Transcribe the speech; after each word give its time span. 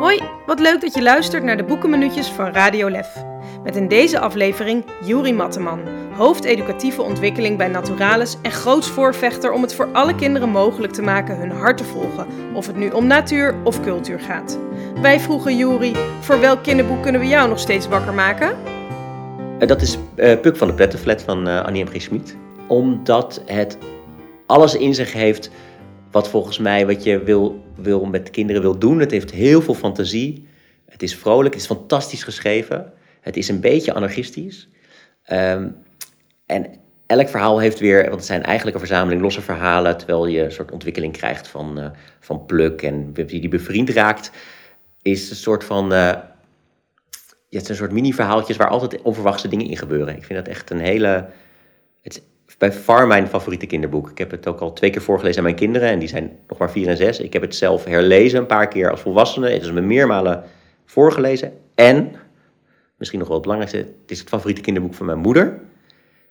Hoi, 0.00 0.20
wat 0.46 0.60
leuk 0.60 0.80
dat 0.80 0.94
je 0.94 1.02
luistert 1.02 1.42
naar 1.42 1.56
de 1.56 1.64
boekenminuutjes 1.64 2.28
van 2.28 2.52
Radio 2.52 2.90
Lef. 2.90 3.24
Met 3.62 3.76
in 3.76 3.88
deze 3.88 4.18
aflevering 4.18 4.84
Juri 5.04 5.32
Matteman, 5.32 5.80
hoofd 6.12 6.44
educatieve 6.44 7.02
ontwikkeling 7.02 7.58
bij 7.58 7.68
Naturalis 7.68 8.36
en 8.42 8.50
groots 8.50 8.88
voorvechter 8.88 9.52
om 9.52 9.62
het 9.62 9.74
voor 9.74 9.88
alle 9.92 10.14
kinderen 10.14 10.48
mogelijk 10.48 10.92
te 10.92 11.02
maken 11.02 11.36
hun 11.36 11.50
hart 11.50 11.76
te 11.76 11.84
volgen, 11.84 12.26
of 12.54 12.66
het 12.66 12.76
nu 12.76 12.90
om 12.90 13.06
natuur 13.06 13.54
of 13.64 13.82
cultuur 13.82 14.20
gaat. 14.20 14.58
Wij 15.00 15.20
vroegen 15.20 15.56
Juri, 15.56 15.92
voor 16.20 16.40
welk 16.40 16.62
kinderboek 16.62 17.02
kunnen 17.02 17.20
we 17.20 17.26
jou 17.26 17.48
nog 17.48 17.58
steeds 17.58 17.88
wakker 17.88 18.14
maken? 18.14 18.56
Eh, 19.58 19.68
Dat 19.68 19.82
is 19.82 19.98
eh, 20.14 20.40
Puk 20.40 20.56
van 20.56 20.68
de 20.68 20.74
Plettenflat 20.74 21.22
van 21.22 21.48
eh, 21.48 21.64
Annie 21.64 21.84
M. 21.84 21.88
G. 21.88 22.02
Schmid. 22.02 22.36
Omdat 22.66 23.42
het 23.46 23.78
alles 24.46 24.74
in 24.74 24.94
zich 24.94 25.12
heeft 25.12 25.50
wat 26.10 26.28
volgens 26.28 26.58
mij 26.58 26.86
wat 26.86 27.02
je 27.02 27.22
wil, 27.22 27.64
wil 27.76 28.04
met 28.04 28.30
kinderen 28.30 28.62
wil 28.62 28.78
doen. 28.78 28.98
Het 28.98 29.10
heeft 29.10 29.30
heel 29.30 29.62
veel 29.62 29.74
fantasie. 29.74 30.48
Het 30.88 31.02
is 31.02 31.16
vrolijk, 31.16 31.54
het 31.54 31.62
is 31.62 31.68
fantastisch 31.68 32.22
geschreven. 32.22 32.92
Het 33.20 33.36
is 33.36 33.48
een 33.48 33.60
beetje 33.60 33.92
anarchistisch. 33.92 34.68
Ehm, 35.24 35.68
en 36.46 36.66
elk 37.06 37.28
verhaal 37.28 37.58
heeft 37.58 37.78
weer, 37.78 38.02
want 38.02 38.14
het 38.14 38.24
zijn 38.24 38.42
eigenlijk 38.42 38.76
een 38.76 38.86
verzameling 38.86 39.22
losse 39.22 39.40
verhalen, 39.40 39.96
terwijl 39.96 40.26
je 40.26 40.44
een 40.44 40.52
soort 40.52 40.70
ontwikkeling 40.70 41.12
krijgt 41.12 41.48
van, 41.48 41.78
eh, 41.80 41.90
van 42.20 42.46
Pluk 42.46 42.82
en 42.82 43.14
wie 43.14 43.40
die 43.40 43.48
bevriend 43.48 43.90
raakt, 43.90 44.30
is 45.02 45.30
een 45.30 45.36
soort 45.36 45.64
van, 45.64 45.92
eh, 45.92 45.98
ja, 45.98 47.58
het 47.58 47.66
zijn 47.66 47.68
een 47.68 47.74
soort 47.84 47.92
mini-verhaaltjes 47.92 48.56
waar 48.56 48.68
altijd 48.68 49.02
onverwachte 49.02 49.48
dingen 49.48 49.66
in 49.66 49.76
gebeuren. 49.76 50.16
Ik 50.16 50.24
vind 50.24 50.38
dat 50.38 50.48
echt 50.48 50.70
een 50.70 50.80
hele, 50.80 51.28
het 52.02 52.22
bij 52.60 52.72
far 52.72 53.06
mijn 53.06 53.28
favoriete 53.28 53.66
kinderboek. 53.66 54.10
Ik 54.10 54.18
heb 54.18 54.30
het 54.30 54.46
ook 54.46 54.60
al 54.60 54.72
twee 54.72 54.90
keer 54.90 55.02
voorgelezen 55.02 55.38
aan 55.38 55.44
mijn 55.44 55.56
kinderen 55.56 55.88
en 55.88 55.98
die 55.98 56.08
zijn 56.08 56.38
nog 56.48 56.58
maar 56.58 56.70
vier 56.70 56.88
en 56.88 56.96
zes. 56.96 57.18
Ik 57.18 57.32
heb 57.32 57.42
het 57.42 57.54
zelf 57.54 57.84
herlezen 57.84 58.38
een 58.38 58.46
paar 58.46 58.68
keer 58.68 58.90
als 58.90 59.00
volwassene. 59.00 59.50
Het 59.50 59.62
is 59.62 59.72
me 59.72 59.80
meermalen 59.80 60.44
voorgelezen 60.84 61.52
en, 61.74 62.12
misschien 62.96 63.18
nog 63.18 63.28
wel 63.28 63.36
het 63.36 63.46
belangrijkste, 63.46 63.92
het 64.02 64.10
is 64.10 64.18
het 64.18 64.28
favoriete 64.28 64.60
kinderboek 64.60 64.94
van 64.94 65.06
mijn 65.06 65.18
moeder. 65.18 65.60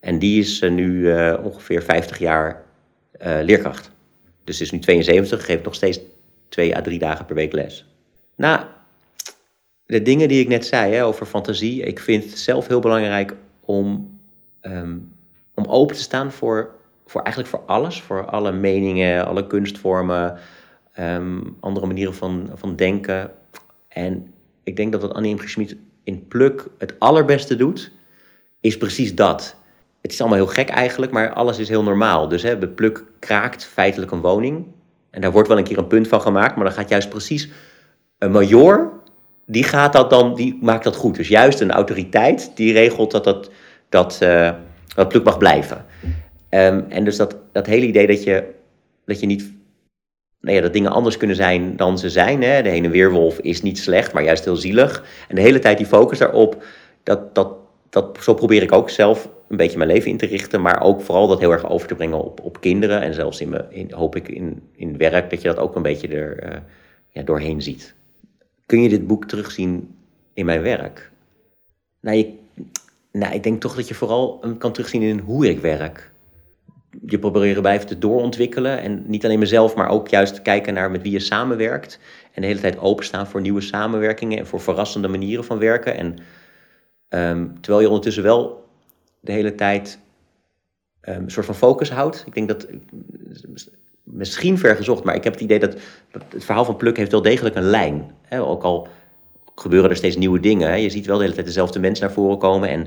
En 0.00 0.18
die 0.18 0.40
is 0.40 0.60
eh, 0.60 0.70
nu 0.70 1.12
eh, 1.12 1.44
ongeveer 1.44 1.82
50 1.82 2.18
jaar 2.18 2.62
eh, 3.10 3.38
leerkracht. 3.42 3.90
Dus 4.44 4.60
is 4.60 4.70
nu 4.70 4.78
72, 4.78 5.44
geeft 5.44 5.64
nog 5.64 5.74
steeds 5.74 6.00
twee 6.48 6.76
à 6.76 6.80
drie 6.80 6.98
dagen 6.98 7.24
per 7.24 7.34
week 7.34 7.52
les. 7.52 7.86
Nou, 8.34 8.64
de 9.86 10.02
dingen 10.02 10.28
die 10.28 10.40
ik 10.40 10.48
net 10.48 10.66
zei 10.66 10.94
hè, 10.94 11.04
over 11.04 11.26
fantasie, 11.26 11.82
ik 11.82 11.98
vind 11.98 12.24
het 12.24 12.38
zelf 12.38 12.66
heel 12.66 12.80
belangrijk 12.80 13.34
om, 13.60 14.18
ehm, 14.60 14.96
om 15.54 15.64
open 15.64 15.96
te 15.96 16.02
staan 16.02 16.32
voor, 16.32 16.74
voor 17.06 17.22
eigenlijk 17.22 17.54
voor 17.54 17.62
alles. 17.66 18.02
Voor 18.02 18.24
alle 18.24 18.52
meningen, 18.52 19.26
alle 19.26 19.46
kunstvormen, 19.46 20.38
ehm, 20.92 21.40
andere 21.60 21.86
manieren 21.86 22.14
van, 22.14 22.50
van 22.54 22.76
denken. 22.76 23.30
En 23.88 24.34
ik 24.62 24.76
denk 24.76 24.92
dat 24.92 25.02
wat 25.02 25.14
Annie 25.14 25.34
M. 25.34 25.38
Schmid 25.38 25.76
in 26.04 26.28
Pluk 26.28 26.66
het 26.78 26.94
allerbeste 26.98 27.56
doet, 27.56 27.92
is 28.60 28.76
precies 28.76 29.14
dat. 29.14 29.56
Het 30.00 30.12
is 30.12 30.20
allemaal 30.20 30.38
heel 30.38 30.46
gek 30.46 30.68
eigenlijk, 30.68 31.12
maar 31.12 31.32
alles 31.32 31.58
is 31.58 31.68
heel 31.68 31.82
normaal. 31.82 32.28
Dus 32.28 32.42
hè, 32.42 32.58
de 32.58 32.68
Pluk 32.68 33.04
kraakt 33.18 33.64
feitelijk 33.64 34.10
een 34.10 34.20
woning. 34.20 34.66
En 35.10 35.20
daar 35.20 35.32
wordt 35.32 35.48
wel 35.48 35.58
een 35.58 35.64
keer 35.64 35.78
een 35.78 35.86
punt 35.86 36.08
van 36.08 36.20
gemaakt, 36.20 36.56
maar 36.56 36.64
dan 36.64 36.74
gaat 36.74 36.88
juist 36.88 37.08
precies 37.08 37.48
een 38.18 38.30
major, 38.30 38.92
die 39.46 39.64
gaat 39.64 39.92
dat 39.92 40.10
dan, 40.10 40.34
die 40.34 40.58
maakt 40.60 40.84
dat 40.84 40.96
goed. 40.96 41.16
Dus 41.16 41.28
juist 41.28 41.60
een 41.60 41.70
autoriteit, 41.70 42.50
die 42.54 42.72
regelt 42.72 43.10
dat 43.10 43.24
dat, 43.24 43.50
dat, 43.88 44.18
eh, 44.20 44.50
dat 44.94 45.08
Pluk 45.08 45.24
mag 45.24 45.38
blijven. 45.38 45.84
Ehm, 46.48 46.80
en 46.88 47.04
dus 47.04 47.16
dat, 47.16 47.36
dat 47.52 47.66
hele 47.66 47.86
idee 47.86 48.06
dat 48.06 48.22
je, 48.22 48.44
dat 49.04 49.20
je 49.20 49.26
niet 49.26 49.52
nou 50.44 50.56
ja, 50.56 50.62
dat 50.62 50.72
dingen 50.72 50.90
anders 50.90 51.16
kunnen 51.16 51.36
zijn 51.36 51.76
dan 51.76 51.98
ze 51.98 52.10
zijn. 52.10 52.42
Hè? 52.42 52.62
De 52.62 52.68
heen 52.68 52.84
en 52.84 52.90
weerwolf 52.90 53.38
is 53.38 53.62
niet 53.62 53.78
slecht, 53.78 54.12
maar 54.12 54.22
juist 54.22 54.44
heel 54.44 54.56
zielig. 54.56 55.04
En 55.28 55.34
de 55.34 55.40
hele 55.40 55.58
tijd 55.58 55.78
die 55.78 55.86
focus 55.86 56.18
daarop, 56.18 56.64
dat, 57.02 57.34
dat, 57.34 57.52
dat, 57.90 58.18
zo 58.22 58.34
probeer 58.34 58.62
ik 58.62 58.72
ook 58.72 58.90
zelf 58.90 59.28
een 59.48 59.56
beetje 59.56 59.78
mijn 59.78 59.90
leven 59.90 60.10
in 60.10 60.16
te 60.16 60.26
richten. 60.26 60.62
Maar 60.62 60.82
ook 60.82 61.00
vooral 61.00 61.26
dat 61.26 61.40
heel 61.40 61.52
erg 61.52 61.68
over 61.68 61.88
te 61.88 61.94
brengen 61.94 62.24
op, 62.24 62.40
op 62.40 62.60
kinderen. 62.60 63.00
En 63.00 63.14
zelfs 63.14 63.40
in, 63.40 63.48
me, 63.48 63.86
hoop 63.90 64.16
ik 64.16 64.28
in, 64.28 64.62
in 64.76 64.96
werk 64.96 65.30
dat 65.30 65.42
je 65.42 65.48
dat 65.48 65.58
ook 65.58 65.76
een 65.76 65.82
beetje 65.82 66.08
er 66.08 66.52
uh, 66.52 66.58
ja, 67.08 67.22
doorheen 67.22 67.62
ziet. 67.62 67.94
Kun 68.66 68.82
je 68.82 68.88
dit 68.88 69.06
boek 69.06 69.24
terugzien 69.24 69.94
in 70.32 70.44
mijn 70.44 70.62
werk? 70.62 71.10
Nou, 72.00 72.16
je, 72.16 72.32
nou, 73.18 73.34
ik 73.34 73.42
denk 73.42 73.60
toch 73.60 73.74
dat 73.74 73.88
je 73.88 73.94
vooral 73.94 74.44
kan 74.58 74.72
terugzien 74.72 75.02
in 75.02 75.18
hoe 75.18 75.48
ik 75.48 75.60
werk 75.60 76.12
je 77.06 77.18
proberen 77.18 77.62
bij 77.62 77.78
te 77.78 77.98
doorontwikkelen. 77.98 78.80
En 78.80 79.04
niet 79.06 79.24
alleen 79.24 79.38
mezelf, 79.38 79.74
maar 79.74 79.88
ook 79.88 80.08
juist 80.08 80.42
kijken 80.42 80.74
naar 80.74 80.90
met 80.90 81.02
wie 81.02 81.12
je 81.12 81.20
samenwerkt. 81.20 81.98
En 82.32 82.40
de 82.42 82.46
hele 82.46 82.60
tijd 82.60 82.78
openstaan 82.78 83.26
voor 83.26 83.40
nieuwe 83.40 83.60
samenwerkingen 83.60 84.38
en 84.38 84.46
voor 84.46 84.60
verrassende 84.60 85.08
manieren 85.08 85.44
van 85.44 85.58
werken. 85.58 85.96
En 85.96 86.16
um, 87.08 87.60
terwijl 87.60 87.82
je 87.82 87.88
ondertussen 87.88 88.22
wel 88.22 88.68
de 89.20 89.32
hele 89.32 89.54
tijd 89.54 89.98
um, 91.02 91.14
een 91.14 91.30
soort 91.30 91.46
van 91.46 91.54
focus 91.54 91.90
houdt. 91.90 92.24
Ik 92.26 92.34
denk 92.34 92.48
dat, 92.48 92.66
misschien 94.02 94.58
ver 94.58 94.76
gezocht, 94.76 95.04
maar 95.04 95.14
ik 95.14 95.24
heb 95.24 95.32
het 95.32 95.42
idee 95.42 95.58
dat, 95.58 95.76
dat 96.10 96.22
het 96.28 96.44
verhaal 96.44 96.64
van 96.64 96.76
Pluk 96.76 96.96
heeft 96.96 97.10
wel 97.10 97.22
degelijk 97.22 97.54
een 97.54 97.62
lijn. 97.62 98.14
Hè? 98.22 98.42
Ook 98.42 98.62
al 98.62 98.88
gebeuren 99.54 99.90
er 99.90 99.96
steeds 99.96 100.16
nieuwe 100.16 100.40
dingen. 100.40 100.68
Hè? 100.68 100.74
Je 100.74 100.90
ziet 100.90 101.06
wel 101.06 101.16
de 101.16 101.22
hele 101.22 101.34
tijd 101.34 101.46
dezelfde 101.46 101.78
mensen 101.78 102.04
naar 102.04 102.14
voren 102.14 102.38
komen. 102.38 102.68
En 102.68 102.86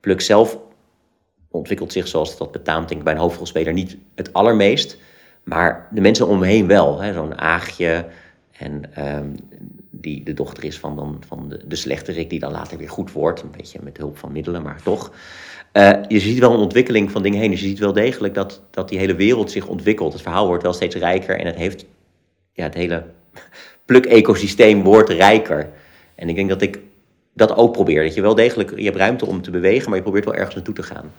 Pluk 0.00 0.20
zelf 0.20 0.58
ontwikkelt 1.50 1.92
zich 1.92 2.08
zoals 2.08 2.36
dat 2.36 2.52
betaamt 2.52 2.88
denk 2.88 3.00
ik 3.00 3.06
bij 3.06 3.14
een 3.14 3.20
hoofdrolspeler 3.20 3.72
niet 3.72 3.96
het 4.14 4.32
allermeest. 4.32 4.98
Maar 5.42 5.88
de 5.90 6.00
mensen 6.00 6.26
om 6.26 6.38
me 6.38 6.46
heen 6.46 6.66
wel. 6.66 7.00
Zo'n 7.14 7.38
Aagje 7.38 8.06
en 8.58 9.06
um, 9.16 9.34
die 9.90 10.24
de 10.24 10.34
dochter 10.34 10.64
is 10.64 10.78
van, 10.78 10.96
dan, 10.96 11.22
van 11.26 11.48
de, 11.48 11.66
de 11.66 11.76
slechterik 11.76 12.30
die 12.30 12.40
dan 12.40 12.52
later 12.52 12.78
weer 12.78 12.88
goed 12.88 13.12
wordt. 13.12 13.42
Een 13.42 13.50
beetje 13.56 13.78
met 13.82 13.96
hulp 13.96 14.18
van 14.18 14.32
middelen, 14.32 14.62
maar 14.62 14.82
toch. 14.82 15.12
Uh, 15.72 15.90
je 16.08 16.20
ziet 16.20 16.38
wel 16.38 16.52
een 16.52 16.60
ontwikkeling 16.60 17.10
van 17.10 17.22
dingen 17.22 17.40
heen. 17.40 17.50
Dus 17.50 17.60
je 17.60 17.66
ziet 17.66 17.78
wel 17.78 17.92
degelijk 17.92 18.34
dat, 18.34 18.62
dat 18.70 18.88
die 18.88 18.98
hele 18.98 19.14
wereld 19.14 19.50
zich 19.50 19.66
ontwikkelt. 19.66 20.12
Het 20.12 20.22
verhaal 20.22 20.46
wordt 20.46 20.62
wel 20.62 20.72
steeds 20.72 20.96
rijker 20.96 21.38
en 21.38 21.46
het 21.46 21.56
heeft... 21.56 21.84
Ja, 22.52 22.64
het 22.64 22.74
hele 22.74 23.04
pluk-ecosysteem 23.86 24.82
wordt 24.82 25.10
rijker. 25.10 25.70
En 26.16 26.28
ik 26.28 26.34
denk 26.34 26.48
dat 26.48 26.62
ik 26.62 26.80
dat 27.34 27.56
ook 27.56 27.72
probeer. 27.72 28.04
Dat 28.04 28.14
je 28.14 28.20
wel 28.20 28.34
degelijk... 28.34 28.78
Je 28.78 28.84
hebt 28.84 28.96
ruimte 28.96 29.26
om 29.26 29.42
te 29.42 29.50
bewegen, 29.50 29.88
maar 29.88 29.96
je 29.96 30.02
probeert 30.02 30.24
wel 30.24 30.34
ergens 30.34 30.54
naartoe 30.54 30.74
te 30.74 30.82
gaan. 30.82 31.12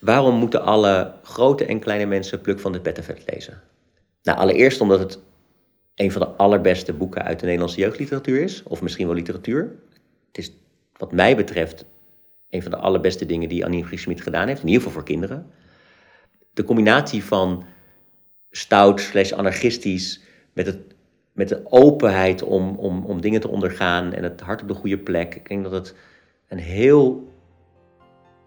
Waarom 0.00 0.34
moeten 0.34 0.62
alle 0.62 1.14
grote 1.22 1.64
en 1.64 1.78
kleine 1.80 2.06
mensen 2.06 2.40
Pluk 2.40 2.60
van 2.60 2.72
de 2.72 2.80
Pettenvet 2.80 3.22
lezen? 3.26 3.60
Nou, 4.22 4.38
allereerst 4.38 4.80
omdat 4.80 4.98
het 4.98 5.18
een 5.94 6.12
van 6.12 6.20
de 6.20 6.28
allerbeste 6.28 6.92
boeken 6.92 7.22
uit 7.22 7.38
de 7.38 7.44
Nederlandse 7.44 7.80
jeugdliteratuur 7.80 8.42
is, 8.42 8.62
of 8.62 8.82
misschien 8.82 9.06
wel 9.06 9.14
literatuur. 9.14 9.76
Het 10.26 10.38
is, 10.38 10.52
wat 10.96 11.12
mij 11.12 11.36
betreft, 11.36 11.84
een 12.50 12.62
van 12.62 12.70
de 12.70 12.76
allerbeste 12.76 13.26
dingen 13.26 13.48
die 13.48 13.64
Annie 13.64 13.84
G. 13.84 13.98
Schmid 13.98 14.20
gedaan 14.20 14.48
heeft, 14.48 14.60
in 14.60 14.66
ieder 14.66 14.82
geval 14.82 14.96
voor 14.96 15.08
kinderen. 15.08 15.50
De 16.52 16.64
combinatie 16.64 17.24
van 17.24 17.64
stout 18.50 19.00
slash 19.00 19.32
anarchistisch 19.32 20.20
met, 20.52 20.66
het, 20.66 20.78
met 21.32 21.48
de 21.48 21.60
openheid 21.64 22.42
om, 22.42 22.76
om, 22.76 23.04
om 23.04 23.20
dingen 23.20 23.40
te 23.40 23.48
ondergaan 23.48 24.12
en 24.12 24.22
het 24.22 24.40
hart 24.40 24.62
op 24.62 24.68
de 24.68 24.74
goede 24.74 24.98
plek. 24.98 25.34
Ik 25.34 25.48
denk 25.48 25.62
dat 25.62 25.72
het 25.72 25.94
een 26.48 26.58
heel 26.58 27.28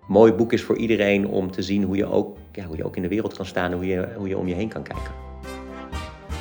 mooi 0.07 0.33
boek 0.33 0.53
is 0.53 0.63
voor 0.63 0.77
iedereen 0.77 1.27
om 1.27 1.51
te 1.51 1.61
zien 1.61 1.83
hoe 1.83 1.95
je 1.95 2.05
ook, 2.05 2.37
ja, 2.51 2.65
hoe 2.65 2.77
je 2.77 2.85
ook 2.85 2.95
in 2.95 3.01
de 3.01 3.07
wereld 3.07 3.33
kan 3.33 3.45
staan 3.45 3.71
en 3.71 3.77
hoe 3.77 3.85
je, 3.85 4.07
hoe 4.15 4.27
je 4.27 4.37
om 4.37 4.47
je 4.47 4.55
heen 4.55 4.69
kan 4.69 4.83
kijken. 4.83 5.11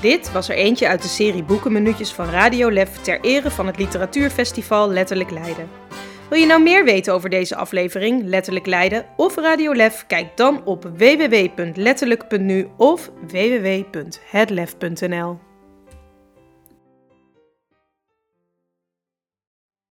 Dit 0.00 0.32
was 0.32 0.48
er 0.48 0.56
eentje 0.56 0.88
uit 0.88 1.02
de 1.02 1.08
serie 1.08 1.44
Boekenminuutjes 1.44 2.12
van 2.12 2.26
Radio 2.26 2.70
Lef 2.70 2.96
ter 2.96 3.20
ere 3.20 3.50
van 3.50 3.66
het 3.66 3.78
Literatuurfestival 3.78 4.90
Letterlijk 4.90 5.30
Leiden. 5.30 5.68
Wil 6.28 6.40
je 6.40 6.46
nou 6.46 6.62
meer 6.62 6.84
weten 6.84 7.14
over 7.14 7.30
deze 7.30 7.56
aflevering, 7.56 8.22
Letterlijk 8.24 8.66
Leiden 8.66 9.06
of 9.16 9.36
Radio 9.36 9.74
Lef? 9.74 10.06
Kijk 10.06 10.36
dan 10.36 10.64
op 10.64 10.90
www.letterlijk.nu 10.96 12.68
of 12.76 13.10
www.hetlef.nl. 13.26 15.51